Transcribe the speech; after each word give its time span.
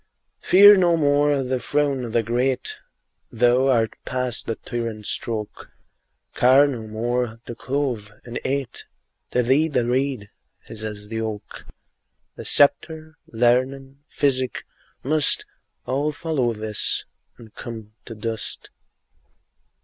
Fear 0.39 0.77
no 0.77 0.97
more 0.97 1.43
the 1.43 1.59
frown 1.59 2.03
o' 2.05 2.09
the 2.09 2.23
great, 2.23 2.75
Thou 3.31 3.67
art 3.67 3.93
past 4.03 4.47
the 4.47 4.55
tyrant's 4.55 5.09
stroke; 5.09 5.69
Care 6.33 6.65
no 6.65 6.87
more 6.87 7.39
to 7.45 7.53
clothe, 7.53 8.09
and 8.25 8.39
eat; 8.43 8.85
To 9.29 9.43
thee 9.43 9.67
the 9.67 9.85
reed 9.85 10.31
is 10.67 10.83
as 10.83 11.09
the 11.09 11.21
oak: 11.21 11.65
The 12.35 12.45
sceptre, 12.45 13.19
learning, 13.27 13.99
physic, 14.07 14.65
must 15.03 15.45
All 15.85 16.11
follow 16.11 16.51
this 16.53 17.05
and 17.37 17.53
come 17.53 17.91
to 18.05 18.15
dust. 18.15 18.71